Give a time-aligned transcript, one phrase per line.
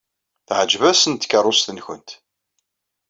[0.47, 2.09] Teɛjeb-asen tkeṛṛust-nwent.